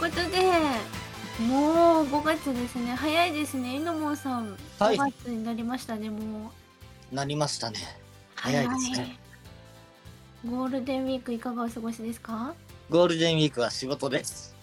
[0.00, 0.50] ことで
[1.46, 2.94] もう5月ですね。
[2.94, 3.76] 早いですね。
[3.76, 4.96] イノモンさんはい。
[4.96, 6.50] 5月になりましたね、も
[7.12, 7.14] う。
[7.14, 7.78] なりましたね。
[8.34, 8.98] 早いですね。
[8.98, 9.18] はい
[10.48, 12.54] ゴールデンウィークいかがお過ごしですか？
[12.88, 14.56] ゴールデンウィークは仕事です。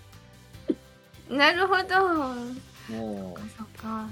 [1.30, 2.34] なるほど。
[2.94, 4.06] もそっか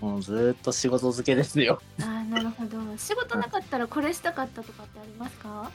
[0.00, 1.82] う、もうずーっと仕事漬けですよ。
[2.00, 2.78] あーなるほど。
[2.96, 5.72] 仕事なかったらこれしたかったとかってありますか？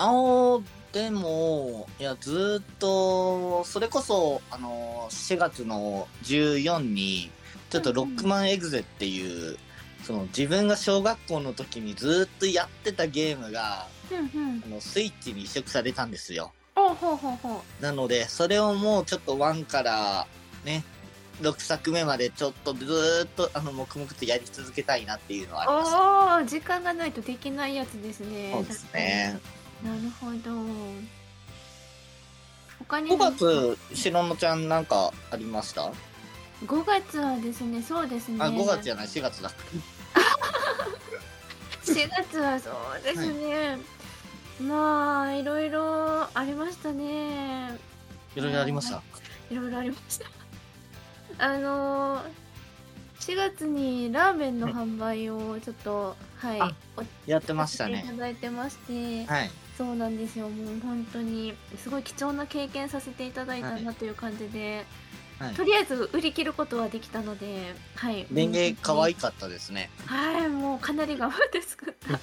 [0.00, 0.60] あの
[0.92, 7.30] でも、いや、ずーっと、それこそ、あの4月の14に、
[7.70, 9.58] ちょっとロックマンエグゼっていう、
[10.02, 16.52] その自分が小学校の時にずーっとやってたゲームが、あのスイッチに移植されたんですよ。
[16.74, 20.26] おうほうほうほなので、それをもうちょっと1から
[20.64, 20.84] ね、
[21.42, 25.94] 6作目までちょっとずーっとあの黙々とやり続けたいなっていうのはあります。
[25.94, 29.38] うおお時間がないとできないやつですねそうですね。
[29.82, 30.50] なるほど。
[32.80, 35.90] 他に5月、白野ちゃんなんかありました、
[36.64, 38.38] 5月はですねそうですね。
[38.40, 39.50] あ、5月じゃない、4月だ。
[41.84, 43.78] 4月はそうですね、
[44.60, 47.76] まあいろいろありましたね。
[48.36, 49.02] いろいろありました？
[49.50, 50.26] いろいろありました。
[51.38, 52.22] あの
[53.28, 58.10] 4月にラーメンの販売をちょっとはいやってましたさせていね。
[58.10, 59.50] ただいてまして、はい。
[59.76, 69.88] そうなんですよもう本当にすごい貴重な経験させていただいたはなという感じで、はいとりあえず売り切ることはできたのではいレンゲ可愛いかったですね。
[70.04, 72.18] はいもうかなり頑張って作った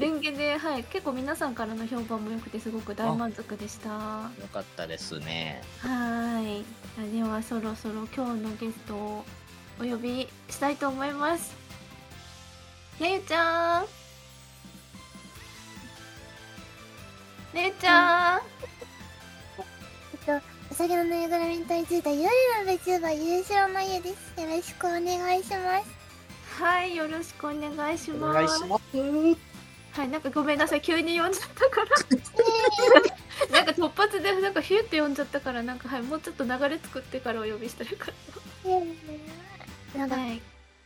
[0.00, 5.62] レンゲではい結構皆さんからの評判も良くてすごく大満足でしたはよかったですね。
[7.04, 9.24] いではそろそろ今日のゲストを
[9.80, 11.56] お呼びしたいと思います
[13.00, 13.86] やゆちゃん
[17.54, 18.40] ねゆちゃん、
[19.58, 22.24] えっと、お酒のぬいぐるみに取り付いた夜
[22.64, 24.40] の VTuber 優勝の家です。
[24.40, 26.62] よろしくお願いします。
[26.62, 28.34] はい、よろしくお願いしおます。
[28.34, 28.82] 願いします。
[29.98, 31.86] はい、なんかごめんなさい、急に呼んじゃったから。
[33.50, 38.14] なんか突発でなんかヒューって呼んじゃったから、なんかはい、もうちょっと流れ作ってからお呼びしたらよかっ
[40.06, 40.40] なんはい。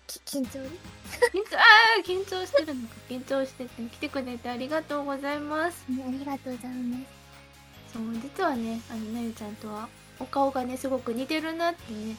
[0.06, 0.58] き緊張？
[1.32, 1.62] 緊張、あ
[1.98, 2.94] あ、緊張してるのか。
[3.08, 5.84] 緊張してて、来てくれてありがとうございます。
[5.90, 7.04] ありがとうございます。
[7.92, 9.88] そう、実はね、あの、なゆちゃんとは、
[10.18, 12.16] お顔がね、すごく似てるなってね。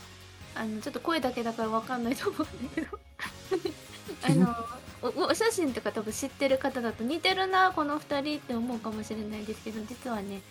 [0.55, 2.99] あの、ちょっと声だけだからわかんないと思うんだけど。
[4.23, 4.55] あの、
[5.01, 10.41] おお写真とか多分知ってる方だと似てるなこの2人って思うかもしれないですけど実はね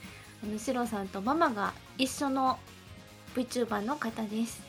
[0.45, 2.59] あのシロさんとママが一緒の
[3.35, 4.63] VTuber の方です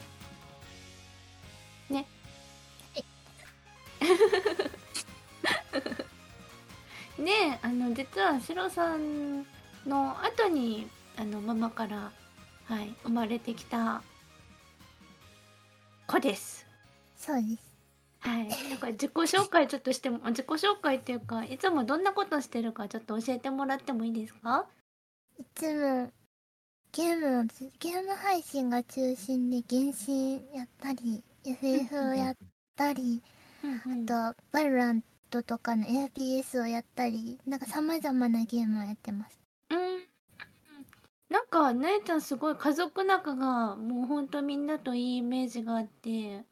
[7.18, 9.46] ねえあの実はシロさん
[9.86, 12.12] の後にあのママから
[12.66, 14.02] はい生まれてきた
[16.08, 16.66] 子です。
[17.18, 17.76] そうです。
[18.20, 24.66] はい、なんか自己紹介ちょっとしても自己紹介っていうかいつもどんなことしてるかちょっと教えてもらってもいいですか？
[25.40, 26.12] いつも、
[26.92, 32.36] ゲームをつ、ゲーム配信が中心で原神やったり、FF をやっ
[32.76, 33.22] たり、
[33.74, 39.40] あと、バルラントとかの FPS をやったり、なんか様々なゲームをやってます。
[39.70, 40.06] うん。
[41.30, 46.44] なんか姉ちゃんすごい家族仲がもうほんとみんなといいイメージがあって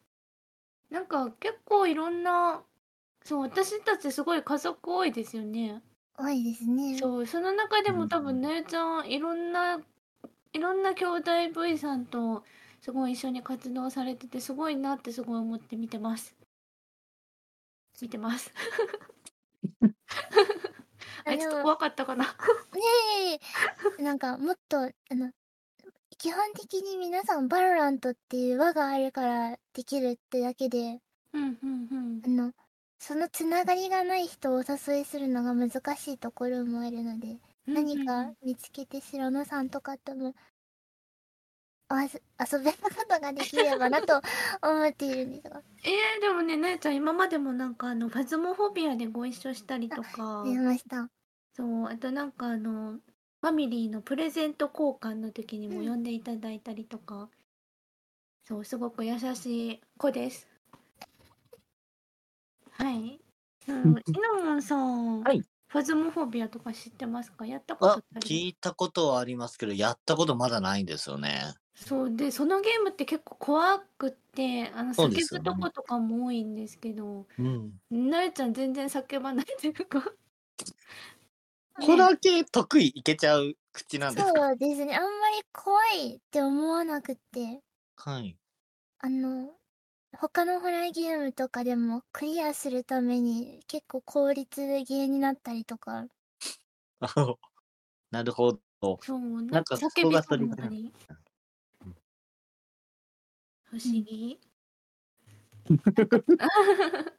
[0.89, 2.63] なんか結構いろんな
[3.23, 5.83] そう私たちすごい家族多いですよね。
[6.17, 7.03] 多いですね。
[7.03, 8.33] そうその中でも多うん。
[8.33, 9.81] 分姉ちゃんいろんな
[10.53, 12.43] いろんな兄弟 V さんと
[12.81, 16.35] すごい一緒に活動されててすごいなってすごい思って見てます
[18.03, 18.53] 見てます。
[21.25, 22.25] あれちょっと怖かったかな。
[22.25, 22.31] ね
[23.97, 25.31] え、なんかもっと、あの、
[26.17, 30.99] 基本的に皆さんバロラントっていう輪があるからできるってだけで、
[31.31, 32.51] うんうんあの、
[32.99, 37.73] そのつながりがない人をお誘いするのが難しいところもあるので、うん。
[37.73, 40.35] 何か見つけて白野さんとかとも、
[42.01, 44.21] 遊べることができればなと
[44.61, 50.43] 思っているんですが、えー、でもねなやちゃん今までもなんかあのファズモフォビアでご一緒したりとか。
[50.45, 51.09] 見ました。
[51.55, 52.93] そうあとなんかあの
[53.41, 57.29] ファミリーのプレゼント交換の時にもうん呼んでいただいたりとか、
[58.47, 60.47] そうすごく優しい子です。
[62.71, 63.19] はい、
[63.67, 65.43] うん、イノモンさん、はい。
[65.67, 67.45] ファズモフォビアとか知ってますか？
[67.45, 71.53] やったことあ聞いたことはありますけど、やったことまだないんですよね。
[71.85, 77.79] そうでそのゲームって結構怖くってあの叫そうですよねぶとことかも多いんですけどうん。
[77.91, 80.15] なるちゃん全然叫ばないというか
[81.81, 84.41] ホラー系得意いけちゃう口なんですか？
[84.41, 84.95] そうですね。
[84.95, 87.61] あんまり怖いって思わなくて、
[87.95, 88.37] はい。
[88.97, 89.55] あの、
[90.19, 96.07] 他のホラーゲームとかでもクリアするために結構効率ゲーになったりとか、
[96.99, 97.01] あ
[98.11, 98.99] なるほど。
[99.01, 99.19] そう
[99.49, 100.95] なんか叫びそうなのに
[103.73, 104.39] 不思議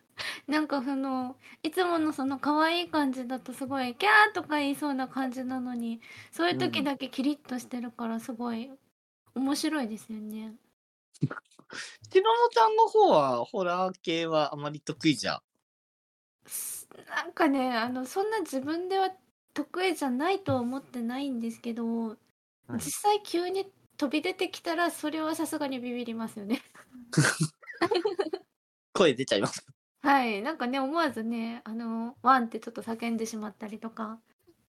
[0.46, 8.70] なんかそのいつものその可愛い感じだとすごいキャーとか言いそうな感じなのにそういう時だけキリッとしてるからすごい
[9.34, 10.54] 面白いですよね。
[11.20, 11.32] しの
[12.22, 15.42] のちゃんの方は、ホラー系はあまり得意じゃ。
[16.46, 19.10] すなんかねあのそんな自分では
[19.54, 22.18] 得意じゃないとは思ってないんですけど、はい
[22.74, 23.66] 実際急に
[24.04, 26.60] 飛び出てきたらそれはさすがにビビりますよね。
[28.92, 29.66] 声出ちゃいます。
[30.02, 34.20] はいなんかね思わずねあのワンってちょっと叫んでしまったりとか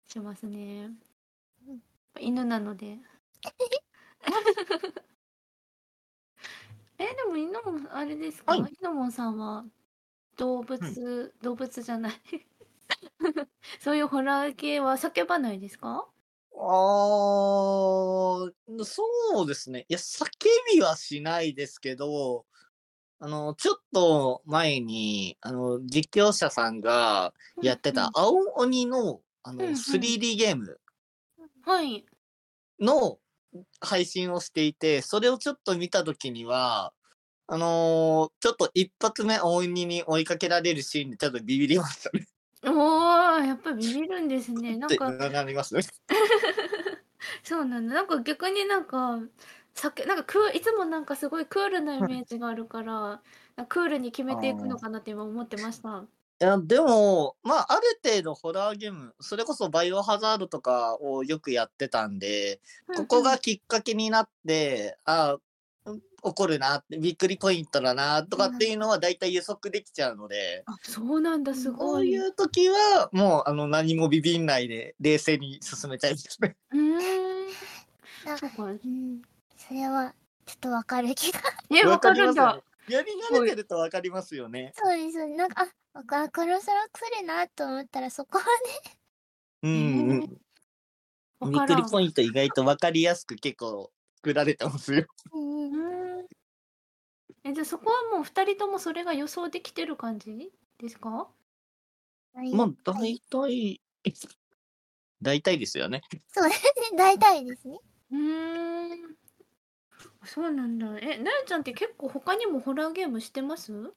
[0.07, 0.93] しますね
[1.67, 1.81] うん。
[2.21, 3.01] 犬なので。
[6.99, 9.65] えでも犬もあれですか、はい犬もさんは
[10.37, 12.13] 動物、動物じゃない
[13.81, 16.09] そういうホラー系は叫ばないですか？
[16.56, 19.03] あー、そ
[19.45, 19.87] うですね。
[19.89, 20.27] いや、叫
[20.73, 22.47] びはしないですけど、
[23.21, 30.81] あの、ちょっと前に、あの、実況者さんがやってた青鬼の、あの、うんうん 3D ゲーム
[31.62, 32.06] はい
[32.81, 33.19] の
[33.81, 36.93] 配信をしていて、それをちょっと見たときには、
[37.49, 42.27] あのーちょっと一発目青鬼に追いかけられるシーンでちょっとビビりましたね。
[42.66, 45.82] おーやっぱりビビるんですね なんってかなりますね。
[47.43, 49.20] そうなんだなんか逆になんか
[49.75, 53.20] 酒なんかクーいつもなんかすごいクールなイメージがあるから、
[53.56, 56.05] なクールに決めていくのかなって今思ってました。
[56.40, 62.61] いや、でも、まあ、ある程度ホラーゲーム、それこそバイオハザードとかをよくやってたんで、
[62.96, 65.43] ここがきっかけになって、あう
[66.25, 72.09] ん怒るなって、びっくりポイントだなとかっていうのは大体予測できちゃうので、あそうなんだすこごい。
[72.09, 76.56] ういう時は、もう、あの、何もビビんないで、冷静に進めちゃいますね。
[76.71, 77.49] うーん
[78.25, 79.23] なそうかうん、
[79.56, 80.15] それは
[80.47, 81.41] ちょっとわかる気が。
[81.71, 82.62] えわかるんだ。
[82.88, 84.73] やり慣れてるとわかりますよね。
[84.76, 85.26] そうです。
[85.29, 85.62] なんか、
[85.94, 88.44] あ、わかこの空来るなと思ったらそこは
[89.62, 90.21] うんうん。
[91.50, 95.00] びっくりポイント意外とわかりやすく結構作られてますよ。
[95.00, 96.04] ね、うん
[97.44, 101.29] えじゃあそこはもう二人ともそれが予想できてる感じですか？
[102.52, 103.81] まあ、大体、
[105.23, 106.02] 大体ですよね。
[106.32, 106.96] そうですね。
[106.99, 107.79] 大体ですね。
[108.11, 109.17] うーん。
[110.25, 110.87] そうなんだ。
[111.00, 113.73] えなるちゃんって結構他にもホラーゲームしてます？
[113.73, 113.90] ホ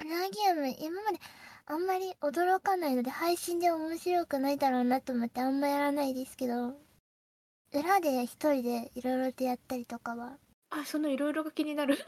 [0.00, 1.18] ラーゲーム、今まで
[1.66, 6.74] あんまり驚かないので、配信で面白くないだろうなと思ってあんまやらないですけど、
[7.72, 10.36] 裏で一人でいろいろとやったりとかは、
[10.70, 11.98] あそのいろいろが気になる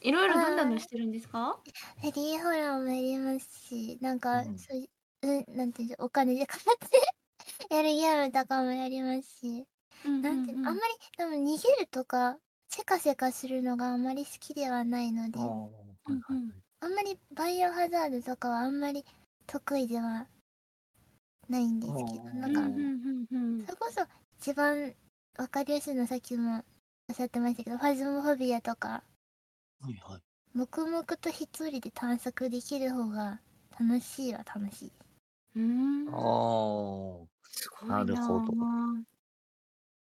[0.00, 1.58] いろいろどんなのしてるんですか？
[2.00, 4.58] フェリーホラーもやりますし、なんか、うん。
[4.58, 6.62] そういう、うん、なんていうお金で買っ
[7.68, 9.66] てやるゲームとかもやりますし、
[10.04, 12.38] なんていうの、あんまり、でも逃げるとか、
[12.68, 19.04] せかせかするのがあんまり好きではないので、あんまりバイオハザードとかはあんまり
[19.46, 20.26] 得意では
[21.48, 22.60] ないんですけど、なんか、
[23.66, 24.06] それこそ
[24.38, 24.94] 一番
[25.36, 26.64] わかりやすいのさっきも
[27.08, 29.02] おっしゃってましたけど、ファズモフォビアとか、
[29.80, 30.20] はいはい。
[30.54, 33.40] 黙々と一人で探索できる方が
[33.78, 34.92] 楽しいは楽しい。
[35.56, 37.26] うーんああ。
[37.50, 38.42] すごいななるほど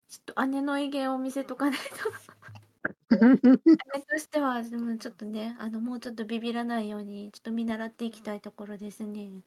[0.10, 1.86] ちょっと姉の威厳を見せとかないと
[3.10, 9.42] 姉としてはでもちょっとねあのもうちょっとビビらないようにちょっと見習っていきたいところですね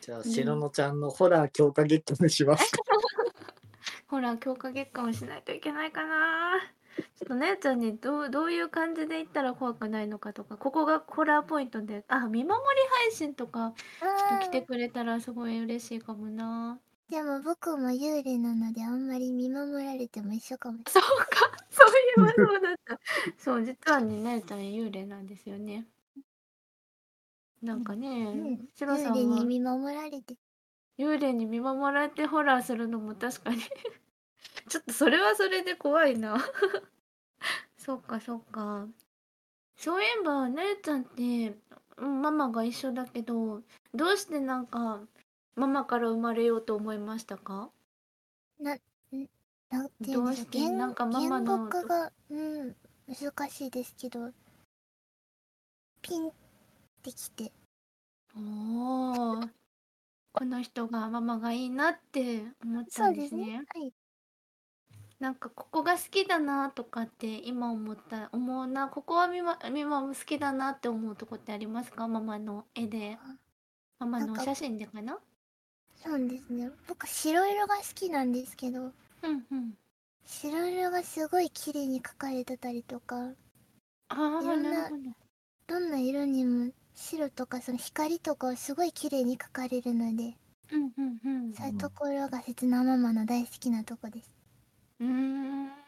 [0.00, 2.82] じゃあ、しののちゃんのホラー強化月間しますか。
[4.08, 6.60] ほら強化月間をしないといけないかな
[6.96, 12.54] ちょっとねちゃんにどうどういう感じでいったら怖くないのかとかここがホラーポイントであ見守り
[13.06, 23.00] 配信とかちょっとあ来てくれたらすごい嬉しいかもなーでも僕も幽霊なのであんまり見守られても一緒かもしそうか そういえばそうだった
[23.36, 25.86] そう実はねなえちゃん幽霊なんですよね
[27.62, 28.60] なんかねれない。
[28.74, 30.36] シロさんは幽霊に見守られて。
[30.98, 33.62] 幽霊に見守られてホラーするのも確かに
[34.68, 36.36] ちょっとそれはそれで怖いな。
[37.78, 38.88] そっかそっか。
[39.76, 41.56] そういえばなえちゃんって
[41.98, 43.62] うんママが一緒だけど
[43.94, 45.00] どうしてなんか
[45.56, 47.70] ママから生まれようと思いましたか？
[48.58, 49.22] なんてい
[49.72, 50.24] うんでしょう。
[50.26, 52.34] どうしてなんかママの言が、う
[52.68, 52.76] ん、
[53.08, 54.32] 難しいですけど、
[56.02, 56.32] ピンっ
[57.02, 57.52] てきて、
[58.36, 59.50] おー。
[60.32, 63.22] この人がママがいいなって思ったそんでね。
[63.22, 63.64] うですすね。
[63.74, 63.92] はい。
[65.24, 72.06] なんかここが好きだなとかって今思った思うなここはみまみまも好きだなって思うとこってありますか？
[72.06, 73.16] ママの絵で。
[73.98, 75.18] ママの写真でかな？
[76.04, 76.70] そうですね。
[76.86, 78.92] 僕、白色が好きなんですけど、うん
[79.50, 79.72] うん。
[80.26, 83.30] 白色がすごい綺麗に描かれてたりとか、あ
[84.10, 85.78] あなるほど。
[85.78, 90.36] どんな色にも白とかその光とかをすごい綺麗に描かれるので、
[90.70, 91.54] うんうんうん。
[91.54, 94.30] そういうところが切なママの大好きなとこです。
[95.04, 95.84] うーん。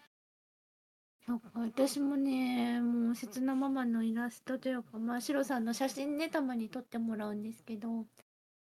[1.27, 7.89] そうか私もねもう切なママのイラストというかまあシロさんの写真ねたまに撮ってもらうんですけど、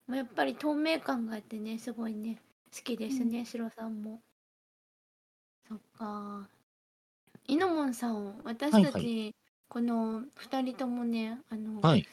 [0.07, 2.37] まあ、やっぱり透明感があってねすごいね
[2.77, 4.21] 好きですね、シロさんも。
[5.69, 6.49] そっか。
[7.49, 9.35] イノモンさん私たち、はい
[9.69, 12.07] この2人ともねあの、はい。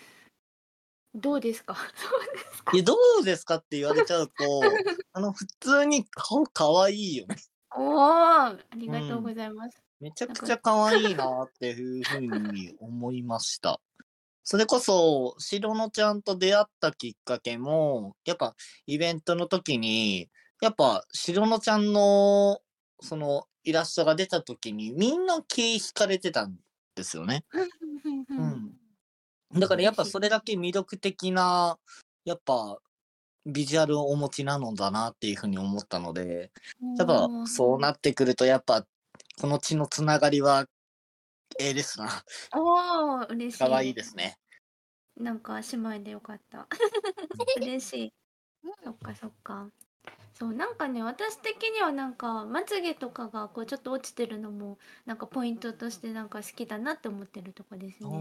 [1.15, 1.75] どうですか？
[2.73, 3.55] いや、どうですか？
[3.55, 7.35] って言われちゃうと、 あの、普通に顔かわいいよね。
[7.77, 13.79] おおありがとうございます、めちゃくちゃ可愛いなっていうふうに思いました。
[14.43, 18.55] それこそ、しろのちゃんと出会ったきっかけも、やっぱ
[18.85, 20.29] イベントの時に、
[20.61, 22.61] やっぱしろのちゃんの、
[23.01, 26.55] そのイラストが出た時に、みんな気引かれてたん
[26.95, 27.43] ですよね。
[27.51, 28.77] うんうんうん
[29.53, 31.77] だからやっぱそれだけ魅力的な、
[32.25, 32.79] やっぱ、
[33.47, 36.51] ビジュアルをお持ちなのだなっていうふうに思ったので、
[36.97, 38.85] やっぱそうなってくると、やっぱ、
[39.39, 40.67] この血のつながりは、
[41.59, 42.09] ええですな。
[42.53, 43.59] おー嬉しい。
[43.59, 44.37] 可愛いですね。
[45.15, 46.67] なんか姉妹でよかった。
[47.57, 48.13] 嬉しい。
[48.83, 49.69] そっかそっか。
[50.33, 54.77] そうなんかね私的にはなんかまつげとかがこうちょっと落ちてるのも
[55.07, 58.09] なんかポイントとしてなんか好きだなって思ってるとこですね。
[58.09, 58.15] う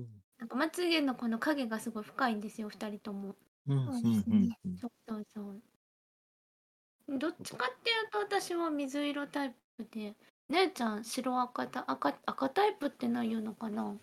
[0.00, 0.06] ん
[0.38, 3.34] なんかまつげのこの影がすごい深いんですよ二人とも
[3.68, 4.58] うんそうですね。
[4.64, 7.18] うんそうそうそう。
[7.18, 10.14] どっちかっていうと私は水色タイプで
[10.48, 13.94] 姉ちゃん白赤タ赤赤タイプって何言うのかな。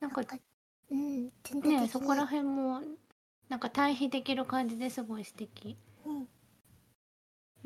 [0.00, 0.22] なんか
[0.90, 2.80] うん、全体的にねそこら辺も
[3.48, 5.76] なんか対比できる感じですごい素敵。
[6.04, 6.28] うん、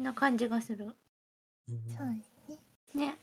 [0.02, 0.95] な感じがする。
[1.67, 2.33] そうです
[2.95, 3.07] ね。
[3.07, 3.19] ね。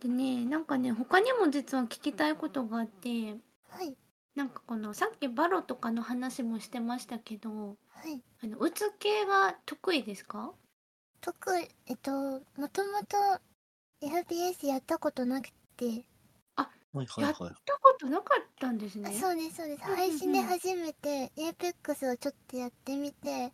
[0.00, 3.40] でねなんかね他にも実は聞きたいことがあってはい、
[4.34, 8.20] なんかこのさっきバロとかの話もしてましたけどはい。
[8.42, 10.52] あのうつ系が得意ですか？
[11.20, 13.16] 特に、えっと、もともと
[14.02, 16.04] FPS やったことなくて、
[16.56, 16.68] は
[17.02, 17.24] いはいはい。
[17.24, 19.12] やったことなかったんですね。
[19.14, 19.82] そうです、そうです。
[19.86, 19.96] うんうんうん。
[19.96, 23.52] 配信で初めて APEX をちょっとやってみて、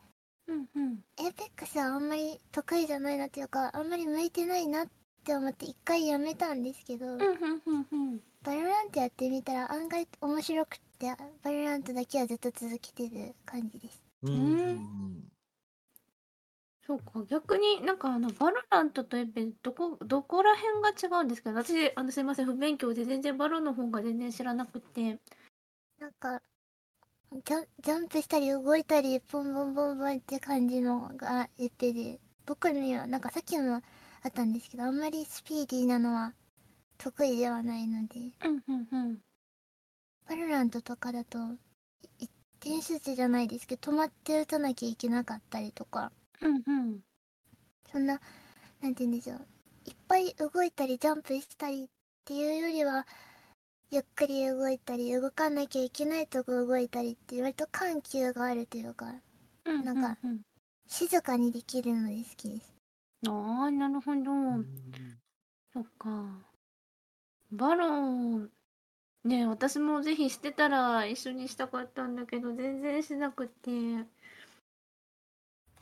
[0.49, 1.05] うんうん。
[1.19, 4.89] APEX はあんまり得意じゃないなっていうか、あんまり向いてないなっ
[5.25, 14.03] て思って一回やめたんですけど、うんうんうんうんバロラントやってみたら案外面白くて、バロラントだけはずっと続けてる感じです。
[14.23, 14.37] うんう
[14.73, 15.25] ん
[16.87, 17.23] そうか。
[17.29, 21.53] 逆になんかあのバロラントとエペどこどこら辺が違うんですか？
[21.53, 22.47] 私あのすいません。
[22.47, 25.19] 不勉強で全然バロの方が全然知らなくて。
[25.99, 26.41] なんか、
[27.45, 33.83] ジャジャンプしたり動いたり、ボンボンボンボンって感じのがエペで、僕には、なんかさっきもあ
[34.29, 36.33] ったんですけど、あんまりスピーディーなのは
[37.03, 39.19] 得意ではないので、うんうんうん。
[40.29, 41.39] バロラントとかだと、
[42.61, 47.01] 点集中じゃないですけど、止まって撃たなきゃいけなかったりとか、うんうん。
[47.91, 48.21] そんな、
[48.83, 49.47] なんて言うんでしょう、
[49.87, 51.89] いっぱい動いたりジャンプしたりっ
[52.27, 53.07] ていうよりは、
[53.91, 59.15] ゆっくり動いたり、動かなきゃいけないとこ動いたりって、割と緩急があるというか、
[59.65, 60.43] うんなんかうん。
[60.87, 62.75] 静かにできるので好きです。
[63.27, 64.23] ああなるほど、
[65.73, 66.50] そっか
[67.53, 68.49] バロ
[69.25, 73.71] ね私もぜひしてたら一緒にしたかったんだけど全然しなくて。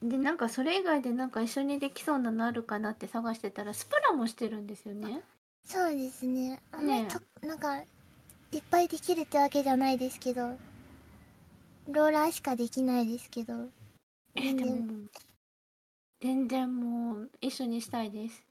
[0.01, 5.23] でなんかそれ以外でなんか一緒にできそうなのあるかなって探してたらスプラもしてるんですよね。
[5.65, 6.63] そうですね。
[6.71, 7.09] あね。
[7.41, 7.85] と、なんか、い
[8.59, 10.57] っぱいできるってわけじゃないですけど、
[11.89, 13.55] ローラーしかできないですけど、
[14.35, 14.57] 全然。
[14.57, 15.09] えでも
[16.21, 18.43] 全然もう一緒にしたいです。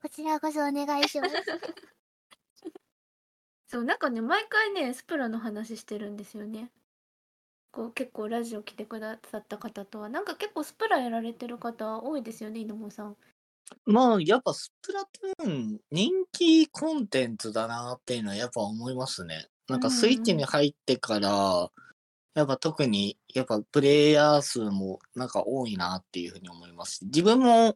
[0.00, 1.34] こちらこそお願いします。
[3.74, 6.70] そうなんかね毎回ねスプラの話してるんですよね
[7.72, 13.16] こう結構ラジオ来てくださった方とはなんか結構スプラやられてる方多いですよね稲本さん
[13.84, 19.46] まあ、やっぱスプラトゥーン人気コンテンツだなっていうのはやっぱ思いますね。
[19.68, 21.70] なんかスイッチに入ってから、
[22.34, 27.06] やっぱ特に、やっぱプレイヤー数もなんか多いなっていうふうに思いますし。
[27.06, 27.74] 自分も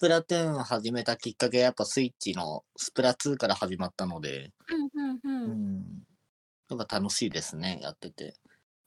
[0.00, 5.56] プラトゥーン始めたきっかけやっぱスイッチのスプラ2から始まったので、うんうんううん。
[5.56, 6.04] ん。
[6.70, 8.34] やっぱ楽しいですね、やってて。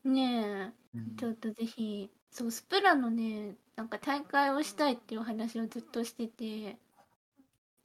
[0.06, 0.74] ねえ、
[1.18, 6.78] ちょっとぜひ、そう、スプラのね、なんか大会をしたいっていう話をずっとしてて、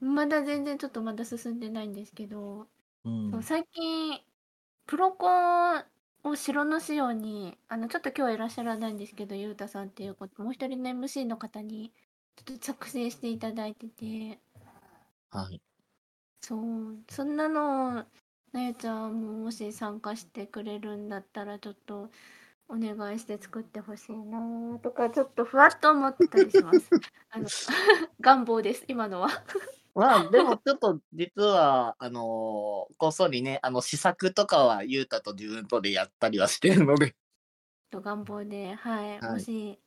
[0.01, 2.69] まだ全然ちょっとまだ進んでないんですけど、
[3.05, 4.21] うんそう最近、
[4.87, 5.31] プロコ
[5.79, 5.85] ン
[6.25, 11.93] を城の仕様に、あの、ちょっと今日いらっしゃらないんですけど、ゆうたさんっていうこと、もう一人の MC の方に、
[12.61, 14.39] 作成していただいてて、
[15.31, 15.61] はい。
[16.41, 18.05] そう、そんなのを、
[18.53, 22.11] なゆちゃんももし参加してくれるんだったら、ちょっと
[22.69, 26.95] お願いして作ってほしいなとか、ちょっとふわっと思ってたりします。
[27.31, 27.49] あの、
[28.21, 29.29] 願望です、今のは。
[29.95, 37.17] まあ、でもちょっと実は、あのーこっそりね、あの、試作とかはゆうたと自分とでやったりはしてるので。
[37.91, 39.79] と願望で、はい、はいもし、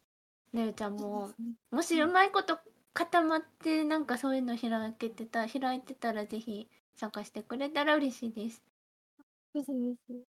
[0.53, 1.31] なゆちゃんも、
[1.71, 2.59] もしうまいこと
[2.93, 8.61] 固まって、なんかそういうの開けてた、開いてたら、ぜひ参加してくれたら嬉しいです。
[9.53, 9.71] ぜひぜ
[10.07, 10.23] ひ。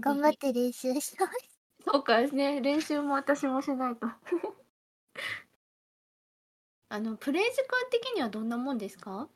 [0.00, 1.60] 頑張って練習します。
[1.84, 2.60] そうかですね。
[2.60, 4.06] 練習も私もしないと。
[6.88, 9.28] あの、プレイ時間的にはどんなもんですか？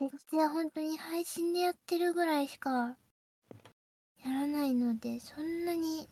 [0.00, 2.96] うちは本当に配信でやってるぐらいしか
[4.24, 6.08] やらないので、そんなに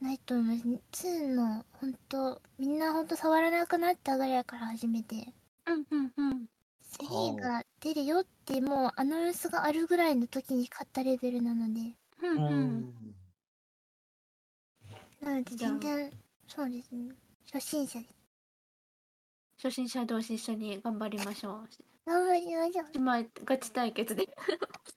[0.00, 1.06] ないと思います。
[1.06, 5.32] 2の本当、みんな本当触らなくなったぐらいから始めて、
[5.66, 6.46] うんうんうん。
[7.00, 12.94] 3が出るよってもうアナウンスがあるぐらいの時に買ったレベルなので、うんうん。
[15.20, 16.12] なので全然、
[16.46, 17.14] そうですね。
[17.52, 18.14] 初心者です。
[19.62, 21.68] 初心者同士一緒に頑張りましょう。
[22.04, 22.88] 頑張りましょう。
[22.94, 24.28] 今、ガチ対決で。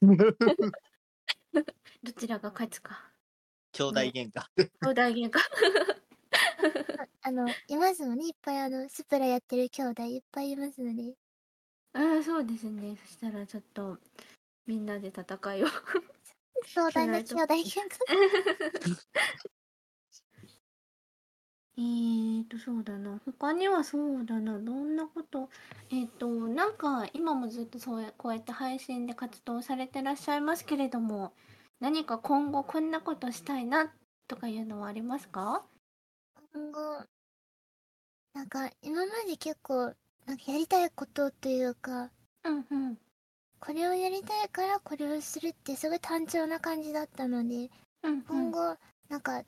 [2.04, 3.09] どちらが勝つか。
[3.72, 4.44] 兄弟喧嘩。
[4.82, 5.40] 兄弟喧嘩。
[7.22, 8.28] あの、いますもんね。
[8.28, 11.16] いっぱいあの、スプラやってる兄弟いっぱいいますので。
[11.94, 12.98] ああ、そうですね。
[13.06, 13.98] そしたらちょっと、
[14.66, 15.68] みんなで戦いを。
[16.66, 18.98] 壮大な兄弟喧嘩。
[21.78, 23.22] えーと、そうだな。
[23.26, 24.60] 他にはそうだな。
[24.60, 25.50] どんなこと？
[25.92, 31.34] えっ、と、なんか、今もずっとそうや、こうやって配信で活動されてらっしゃいますけれども、
[31.80, 33.92] 何か今後こんなことしたいな、
[34.28, 35.64] とかいうのはありますか？
[36.54, 36.80] 今後、
[38.34, 39.94] なんか今まで結構、
[40.26, 42.10] なんかやりたいことというか、
[42.44, 42.98] うんうん。
[43.60, 47.70] これをやりたいからこれをするってすごい単調な感じだったので、
[48.04, 48.22] うんうん。
[48.24, 48.78] 今後、
[49.10, 49.44] なんか、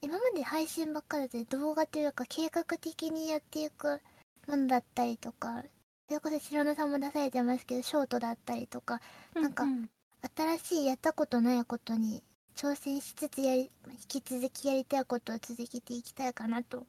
[0.00, 4.00] 今まで配信ばっかりで動画というか計画的にやっていく
[4.48, 5.62] ものだったりとか、
[6.08, 9.00] それこそ白野さんも出されてますけど、ショートだったりとか、
[9.34, 9.88] なんかうう
[10.36, 12.22] 新しいやったことないことに
[12.54, 13.70] 挑戦しつつやり、
[14.10, 16.86] 引き続きやりたいことを続けていきたいかなと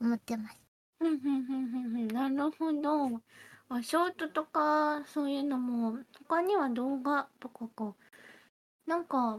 [0.00, 0.60] 思ってます。
[1.00, 1.28] うんうんうんう
[1.88, 3.20] んうんなるほど。
[3.68, 7.94] あ、ショートとか、そういうのも、他には動画とかか。
[8.86, 9.38] なんか、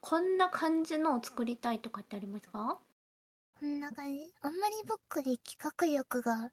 [0.00, 2.78] こんな感じのを作りたいとかってありますか？
[3.60, 4.32] こんな感じ。
[4.40, 6.50] あんまり僕で企画力が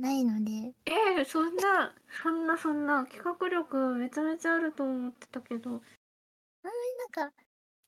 [0.00, 5.70] ないので、ええそんな、そんなそんな、企画力めちゃめちゃあると思ってたけど。
[5.70, 7.32] なんか、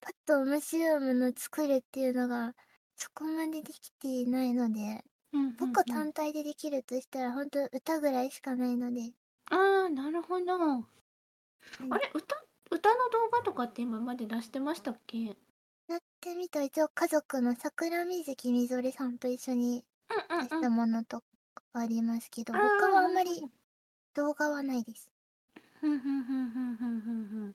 [0.01, 2.55] パッと面白いものを作るっていうのが、
[2.97, 5.57] そこまでできていないので、うんうんうん。
[5.57, 9.13] 僕単体でできるとしたら、ほんと歌ぐらいしかないので、
[9.51, 10.55] ああ、なるほど。
[10.55, 12.37] あれ、歌、
[12.71, 15.19] 歌の動画とかって今まで出してましたっけ？
[15.19, 15.37] うん
[15.89, 16.63] やってみた。
[16.63, 21.27] 一応家族の桜水木みぞれさんと一緒に出したものとか
[21.75, 23.31] ありますけど、他はあんまり
[24.15, 25.11] 動画はないです。
[25.81, 27.55] ふんふんふんふんふんふんふん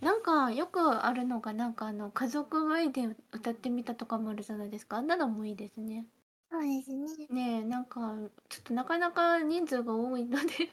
[0.00, 4.98] なんかよくあるのがなんかあの家族前で歌ってみたとかもあるじゃないですか。
[4.98, 6.06] あんなのもいいですね。
[6.50, 7.26] そうですね。
[7.30, 8.14] ねえなんか
[8.48, 10.70] ちょっとなかなか人数が多いので。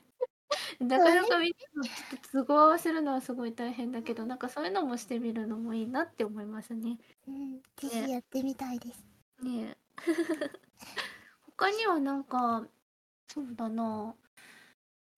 [0.80, 6.98] なかなかみんなのちょっと都合合わせるのはすごい大変だけどなんかそういうのもしてみるのもいいなって思いますね。
[7.28, 9.06] うん、ぜひやってみたいです。
[9.42, 9.78] ねえ
[11.62, 12.64] 他にはなんか
[13.32, 14.16] そうだな。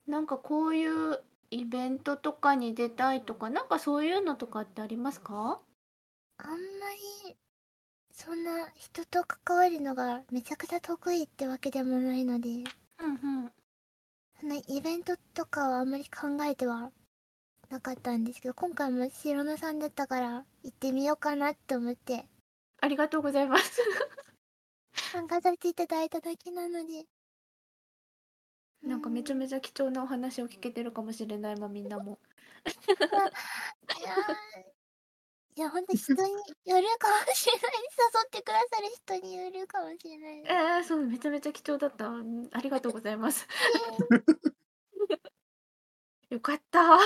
[0.05, 5.61] なんかこういうイベントとかに出たいとかなんかそういうのとかってありますか？
[6.39, 6.57] あんま
[7.27, 7.37] り、
[8.11, 12.63] そんな人と関わるのがめちゃくちゃ得意ってわけでもないので、うんう
[13.45, 13.51] ん。
[14.41, 16.91] そのイベントとかはあんまり考えては
[17.69, 22.25] なかったんですけど、今回も白野さんだったから行ってみようかなって思って。
[22.81, 23.79] ありがとうございます
[25.13, 27.05] 参加させていただいただけなので。
[28.81, 32.17] なんかめちゃめちゃ貴重なお話を聞けてるかもしれないまみんなも。
[32.65, 34.15] いや
[35.55, 37.61] いや、ほんと人によるかもしれない。
[37.85, 38.87] 誘ってくださる
[39.21, 40.39] 人によるかもしれない。
[40.79, 42.07] えー、そうめちゃめちゃ貴重だった。
[42.07, 43.47] うんありがとうございます。
[46.31, 46.97] よかった。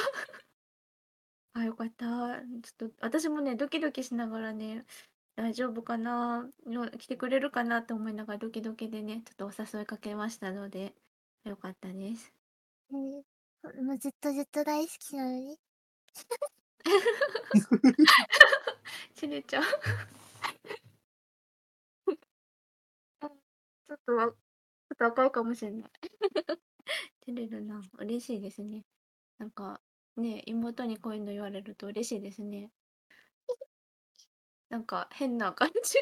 [1.55, 2.05] あよかった。
[2.05, 4.85] ちょっと私もねドキドキしながらね
[5.37, 6.49] 大丈夫かな？
[6.67, 10.95] よ来てくれるかなって思いながらドキドキでねちょっとお誘いかけましたので
[11.45, 12.33] よかったです。
[12.91, 13.23] ね
[13.83, 15.57] もうずっとずっと大好きなのに？
[19.13, 19.63] しれちゃう。
[23.21, 24.33] あちょっとわちょ
[24.95, 25.91] っと赤いかもしれない。
[27.27, 27.79] 照れるな。
[27.99, 28.83] 嬉しいですね。
[29.37, 29.81] なんか
[30.17, 32.71] ね妹にこういうの言われると嬉しいですね
[34.69, 35.97] なんか変な感じ。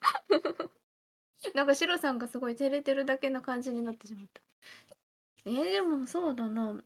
[1.54, 4.42] なんかシロさんがすごい照れてるだけな感じになってしまった。
[5.46, 6.82] えー、でもそうだな。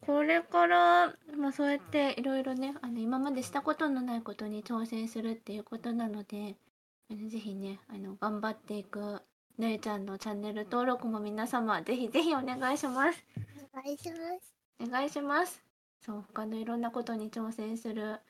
[0.00, 6.56] これから、まあ、そうやっていろいろねあの今までしたことのないことに挑戦するっていうことなので
[7.10, 9.20] あのぜひねあの頑張っていく
[9.58, 13.24] ねえちゃんのチャンネル登録も皆様ぜひぜひお願いします。
[13.74, 14.54] お願いします。
[14.82, 15.62] お願いします。
[16.00, 18.20] そう他のいろんなことに挑戦する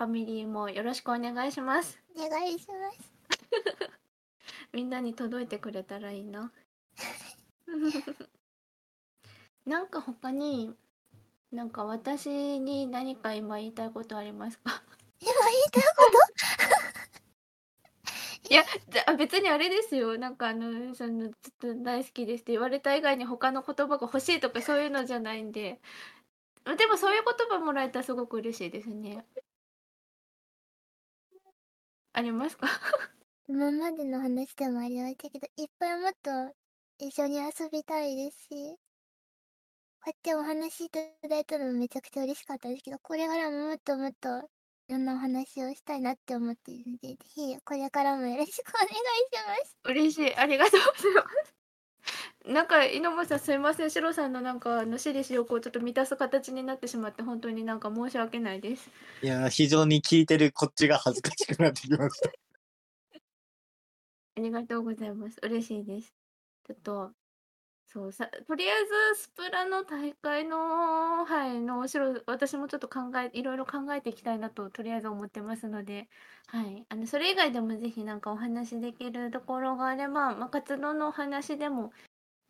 [0.00, 1.98] ファミリーもよろしくお願いします。
[2.16, 3.12] お願いします。
[4.72, 6.50] みんなに届いてくれたらいいな。
[9.66, 10.74] なんか他に
[11.52, 14.82] なんか私に何か今言いたいことありますか？
[15.20, 15.36] 今言い
[15.70, 16.10] たいこ
[18.48, 18.48] と？
[18.48, 18.64] いや
[19.04, 20.16] あ別にあれですよ。
[20.16, 25.78] なんかあのそのちょっと大好きですって言われた以外に他の言葉が欲しいとかそういうのじゃないんで。
[26.78, 29.26] でもそういう言葉もらえたらすごく嬉しいですね
[32.12, 32.68] ありますか？
[33.48, 36.30] 今までの話でもありましたけど、いっぱいもっと
[36.98, 44.48] 一緒に遊びたいですし、こうやってお話いただいたのもめちゃくちゃ嬉しかったですけど、これからももっともっと
[44.88, 48.94] いろんなお話をしたいなって思っているので、ぜひこれからもよろしくお願いし
[49.46, 49.76] ます。
[49.84, 50.34] 嬉しい。
[50.36, 51.59] ありがとうございます
[52.46, 58.90] なんか井上さんすいませんシロさんのなんかあの私利私欲をちょっと満たす形になってしまって本当になんか申し訳ないです
[59.22, 62.30] いや、非常に聞いてるこっちが恥ずかしくなってきました。
[64.36, 65.38] ありがとうございます。
[65.42, 66.14] 嬉しいです。
[66.66, 67.12] ちょっと、
[67.86, 76.08] そうさ、とりあえずスプラの大会の、はい、の後ろ、私もちょっと考え、いろいろ考えていきたいなと、とりあえず思ってますので、
[76.46, 81.92] はい、あの、それ以外でもぜひなんかお話できるところがあれば、まあ、活動のお話でも、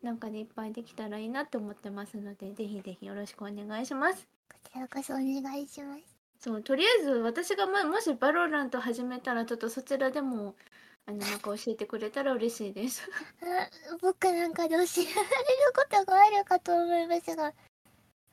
[0.01, 4.27] なんかでいっぱいできたらいいなって思ってますので、ぜひぜひよろしくお願いします。
[4.51, 6.01] こちらこそお願いします。
[6.39, 10.55] そう、とりあえず私がま、もしバロラント始めたら、ちょっとそちらでも、
[11.05, 13.03] あの、なんか教えてくれたら嬉しいです。
[13.41, 13.69] あ
[14.01, 14.93] 僕なんかで教えられる
[15.75, 17.53] ことがあるかと思いますが、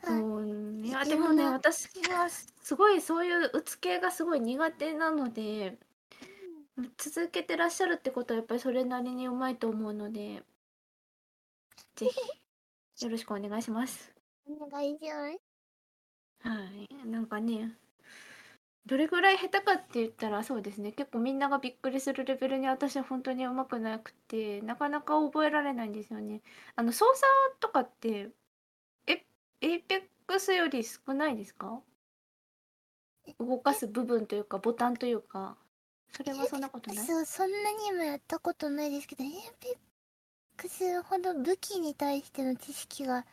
[0.05, 5.77] そういやいでもね私はすごいそういう撃つ系がすごい苦手なので
[6.97, 10.43] 続けてらっしゃるってことはやっぱりそれなりにうまいと思うので
[11.99, 14.13] ぜひよろしくお願いします。
[14.49, 15.09] お願いしま
[16.45, 16.49] す。
[16.49, 17.73] はいなんかね
[18.87, 26.41] どれぐらい下手かって言ったらそうですね結構みんながびっくりするレベルに私は本当にうまくなくてなかなか覚えられないんですよね。
[26.77, 27.27] あの操作
[27.59, 28.31] とかって
[29.07, 29.25] え
[29.61, 31.81] エイペックスより少ないですか？
[33.39, 35.57] 動かす部分というかボタンというか
[36.13, 37.05] それはそんなことない？
[37.05, 39.31] そう、そんなにもやったことないですけど、エー
[39.61, 39.77] ペッ
[40.59, 43.25] クスほど武器に対しての知識が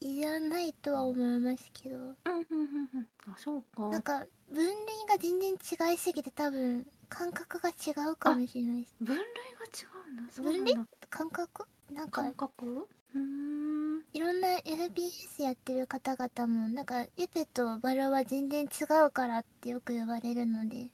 [0.00, 3.06] いらないとは思いますけど、うんうんうんうん。
[3.26, 3.88] あそうか。
[3.88, 4.74] なんか分類
[5.08, 5.52] が全然
[5.90, 8.94] 違いすぎて多分感覚が違うかもしれないです。
[9.00, 9.24] 分類が
[9.64, 10.32] 違うんだ。
[10.42, 10.74] 分類？
[10.74, 11.64] だ感覚？
[11.90, 12.86] なんか感覚？
[13.14, 14.04] うーん。
[14.12, 20.90] いろんな FPS やってる方々もなんかエペとバラは全然違うからってよく言われるので。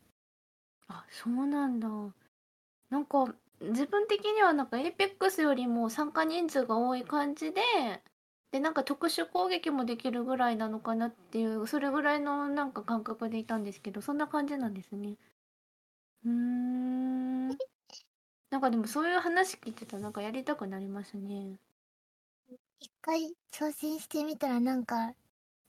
[0.89, 1.89] あそうなんだ。
[2.91, 7.61] なんか自分的にはなんか APEX よりも参加人数が多い感じで
[8.53, 15.17] でなんか特殊攻撃もできるぐらいなのかなっていうそれぐらいのなんか感覚でいたんですけどそんな感じなんですね。
[16.25, 17.49] うーん。
[18.51, 21.59] なんかでもそういう話聞いてたらなんかやりたくなりますね。
[22.81, 25.15] 一回挑戦してみたらなんか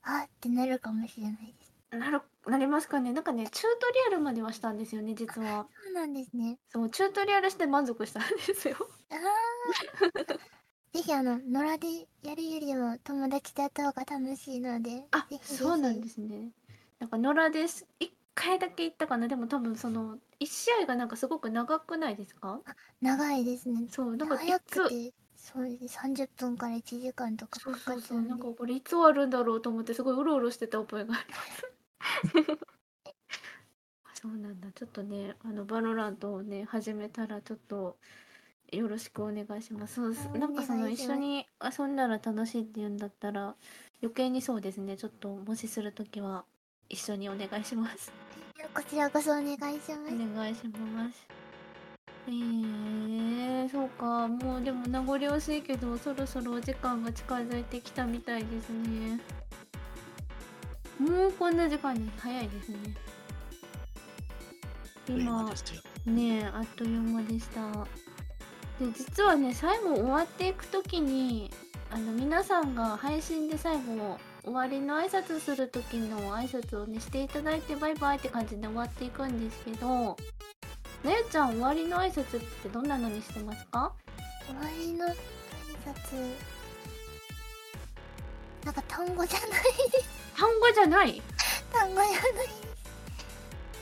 [0.02, 1.65] あってなるかもしれないです。
[1.90, 3.12] なるなりますかね。
[3.12, 5.66] なんかねチュートリアルまではしたんですよね実は。
[5.84, 6.58] そうなんですね。
[6.68, 8.76] そうチュートリアルして満足したんですよ。
[9.10, 10.38] あー。
[10.92, 15.54] ぜひあの野良でやるよりも友達とやった方が楽しいのであぜひぜひ。
[15.54, 16.52] そうなんですね。
[16.98, 17.86] なんか野良です。
[18.00, 19.28] 1回だけ行ったかな。
[19.28, 22.60] でも多分その1試合がなんかすごく長くないですか？
[23.00, 23.86] 長いですね。
[23.90, 31.75] そうなんかい早くつてそうです30分から1時間とかそうかそうそうなんかっちゃうんでかこれいつ終わるんだろうと思ってすごいうろうろしてた覚えがあります
[34.14, 34.68] そうなんだ。
[34.74, 37.96] ちょっとねあのバロラントをね始めたらちょっと
[38.72, 39.94] よろしくお願いします。
[39.94, 43.54] そうすおなんかその一緒に遊んだら楽しいって言うんだったら
[44.02, 44.96] 余計にそうですね。
[44.96, 46.44] ちょっともしするときは
[46.88, 48.12] 一緒にお願いします。
[48.74, 49.92] こちらこそお願いします。
[49.92, 51.26] お願いします。
[52.28, 54.26] えー、そうか。
[54.26, 59.20] もうでも名残惜しいけどそろそろお時間が近づいてきたみたいですね
[60.98, 62.78] もうこんな時間に早いですね。
[65.08, 65.52] 今
[66.06, 67.60] ねえあっという間でした。
[68.80, 71.50] で実はね最後終わっていく時に
[71.90, 80.16] あの皆さんが配信で最後終わりの挨拶する時の挨拶をねしていただいてバイバイって感じで終わっていくんですけど
[81.04, 83.92] なゆちゃん終わりの挨拶ってどんなのにしてますか？
[84.46, 86.55] 終わりの挨拶。
[88.66, 89.50] なんか単語じゃない。
[90.36, 91.22] 単語じゃない？
[91.72, 92.48] 単語じゃない。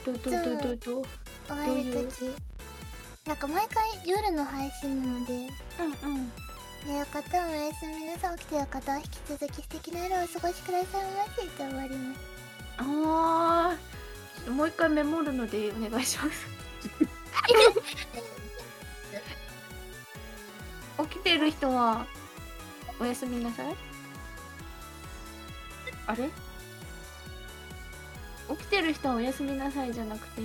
[0.05, 0.29] どどど
[0.61, 1.01] どど
[1.47, 2.29] 終わるとき。
[3.27, 6.31] なんか毎回夜の配信なので、うんうん
[6.85, 8.37] 寝る方はおやすみなさい。
[8.37, 12.19] 起きてる方は引き続き素敵な夜をお過ごしくださいませって終わります。
[12.77, 16.47] あーもう一回メモるのでお願いします
[21.09, 22.05] 起きてる人は
[22.99, 23.75] おやすみなさい
[26.07, 26.29] あれ？
[28.49, 30.41] 起きてる人はおやすみなさいじゃなくて。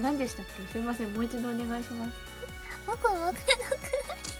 [0.00, 0.72] 何でしたっけ？
[0.72, 2.12] すいませんもう一度お願いします。
[2.86, 3.44] 僕も分かっ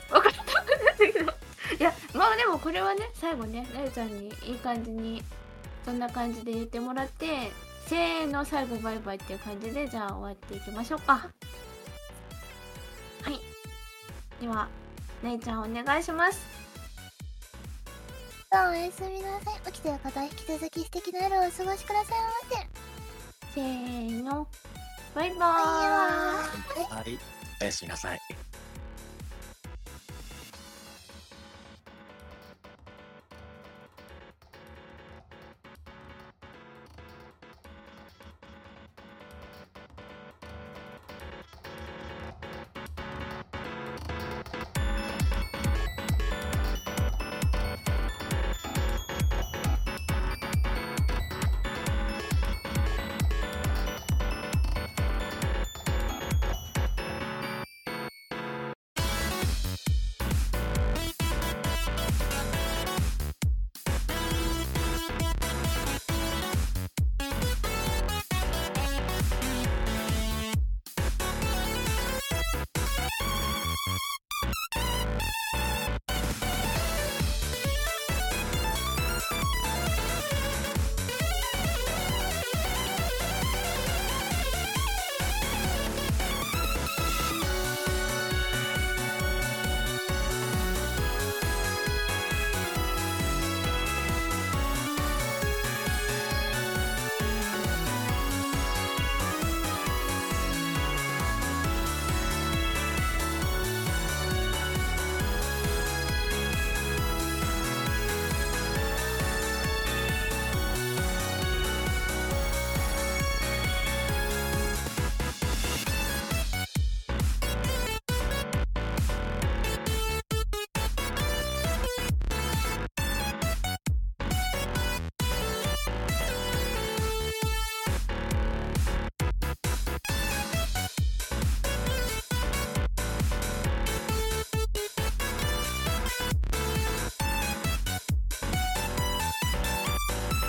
[0.08, 0.14] た。
[0.20, 0.52] 分かった。
[0.96, 1.32] けど
[1.78, 5.22] いやまあでもこれはね最後ねなゆちゃんにいい感じに
[5.84, 7.50] そんな感じで言ってもらって
[7.86, 11.14] せーの最後バイバイっていう感じでじゃあ終わっていきましょうか。
[13.22, 13.40] はい。
[14.40, 14.68] では
[15.22, 16.61] なゆちゃんお願いします
[18.52, 19.72] さあおやすみなさい。
[19.72, 23.54] 起きてる方は引き続き素敵な夜をお過ごしくださいませ。
[23.54, 24.46] せーの
[25.14, 26.84] バイバーイバイバーイ。
[26.84, 27.18] はい
[27.62, 28.20] おやすみなさい